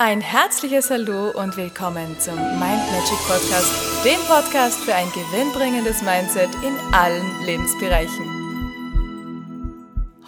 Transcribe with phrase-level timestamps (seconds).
[0.00, 6.54] Ein herzliches Hallo und willkommen zum Mind Magic Podcast, dem Podcast für ein gewinnbringendes Mindset
[6.62, 8.24] in allen Lebensbereichen.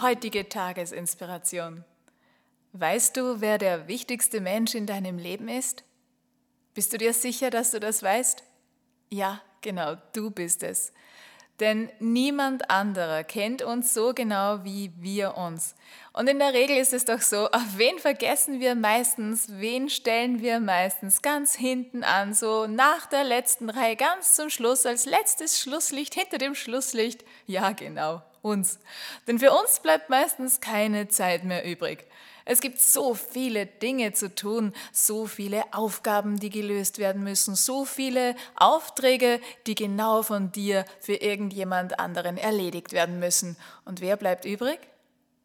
[0.03, 1.85] Heutige Tagesinspiration.
[2.73, 5.85] Weißt du, wer der wichtigste Mensch in deinem Leben ist?
[6.75, 8.43] Bist du dir sicher, dass du das weißt?
[9.09, 10.93] Ja, genau, du bist es.
[11.61, 15.75] Denn niemand anderer kennt uns so genau wie wir uns.
[16.15, 20.41] Und in der Regel ist es doch so, auf wen vergessen wir meistens, wen stellen
[20.41, 25.61] wir meistens ganz hinten an, so nach der letzten Reihe, ganz zum Schluss, als letztes
[25.61, 27.25] Schlusslicht hinter dem Schlusslicht.
[27.47, 28.79] Ja, genau, uns.
[29.27, 32.07] Denn für uns bleibt meistens keine Zeit mehr übrig.
[32.45, 37.85] Es gibt so viele Dinge zu tun, so viele Aufgaben, die gelöst werden müssen, so
[37.85, 43.57] viele Aufträge, die genau von dir für irgendjemand anderen erledigt werden müssen.
[43.85, 44.81] Und wer bleibt übrig?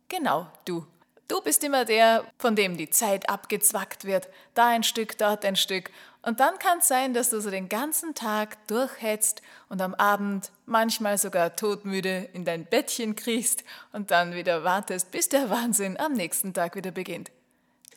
[0.07, 0.85] Genau, du.
[1.27, 4.29] Du bist immer der, von dem die Zeit abgezwackt wird.
[4.53, 5.89] Da ein Stück, dort ein Stück.
[6.21, 10.51] Und dann kann es sein, dass du so den ganzen Tag durchhetzt und am Abend
[10.65, 16.13] manchmal sogar todmüde in dein Bettchen kriechst und dann wieder wartest, bis der Wahnsinn am
[16.13, 17.31] nächsten Tag wieder beginnt.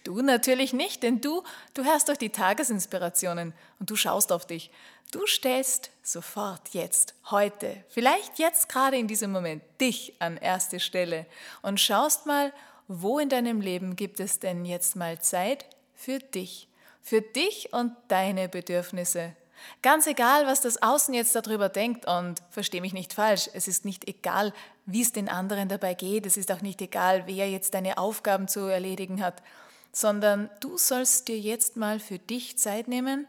[0.05, 1.43] Du natürlich nicht, denn du,
[1.75, 4.71] du hörst doch die Tagesinspirationen und du schaust auf dich.
[5.11, 11.27] Du stellst sofort jetzt, heute, vielleicht jetzt gerade in diesem Moment dich an erste Stelle
[11.63, 12.53] und schaust mal,
[12.89, 16.69] wo in deinem Leben gibt es denn jetzt mal Zeit für dich
[17.09, 19.35] für dich und deine Bedürfnisse.
[19.81, 23.87] Ganz egal, was das Außen jetzt darüber denkt und versteh mich nicht falsch, es ist
[23.87, 24.53] nicht egal,
[24.85, 28.47] wie es den anderen dabei geht, es ist auch nicht egal, wer jetzt deine Aufgaben
[28.47, 29.43] zu erledigen hat,
[29.91, 33.27] sondern du sollst dir jetzt mal für dich Zeit nehmen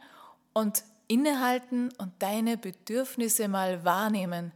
[0.53, 4.51] und innehalten und deine Bedürfnisse mal wahrnehmen.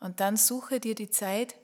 [0.00, 1.54] Und dann suche dir die Zeit,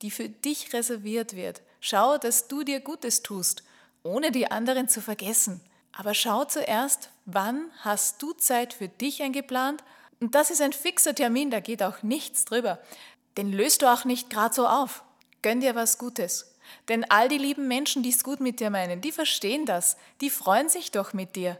[0.00, 1.60] die für dich reserviert wird.
[1.84, 3.64] Schau, dass du dir Gutes tust,
[4.04, 5.60] ohne die anderen zu vergessen.
[5.90, 9.82] Aber schau zuerst, wann hast du Zeit für dich eingeplant?
[10.20, 12.78] Und das ist ein fixer Termin, da geht auch nichts drüber.
[13.36, 15.02] Den löst du auch nicht gerade so auf.
[15.42, 16.54] Gönn dir was Gutes.
[16.86, 20.30] Denn all die lieben Menschen, die es gut mit dir meinen, die verstehen das, die
[20.30, 21.58] freuen sich doch mit dir.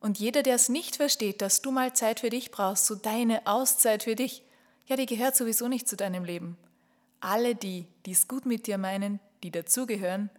[0.00, 3.46] Und jeder, der es nicht versteht, dass du mal Zeit für dich brauchst, so deine
[3.46, 4.42] Auszeit für dich,
[4.86, 6.56] ja, die gehört sowieso nicht zu deinem Leben.
[7.20, 10.30] Alle die, die es gut mit dir meinen, die dazugehören,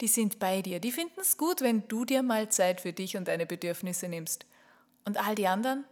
[0.00, 0.80] die sind bei dir.
[0.80, 4.46] Die finden es gut, wenn du dir mal Zeit für dich und deine Bedürfnisse nimmst.
[5.04, 5.84] Und all die anderen?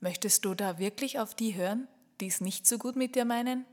[0.00, 1.88] Möchtest du da wirklich auf die hören,
[2.20, 3.64] die es nicht so gut mit dir meinen?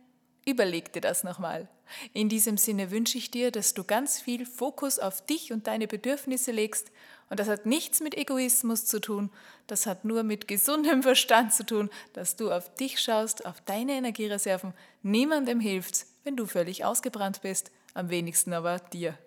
[0.45, 1.67] Überleg dir das nochmal.
[2.13, 5.87] In diesem Sinne wünsche ich dir, dass du ganz viel Fokus auf dich und deine
[5.87, 6.91] Bedürfnisse legst.
[7.29, 9.29] Und das hat nichts mit Egoismus zu tun,
[9.67, 13.93] das hat nur mit gesundem Verstand zu tun, dass du auf dich schaust, auf deine
[13.93, 14.73] Energiereserven.
[15.03, 19.17] Niemandem hilft, wenn du völlig ausgebrannt bist, am wenigsten aber dir.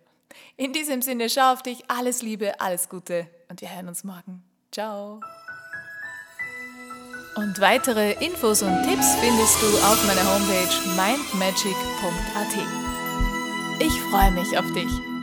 [0.57, 4.43] In diesem Sinne, schau auf dich, alles Liebe, alles Gute und wir hören uns morgen.
[4.73, 5.21] Ciao.
[7.37, 12.57] Und weitere Infos und Tipps findest du auf meiner Homepage mindmagic.at.
[13.81, 15.14] Ich freue mich auf dich.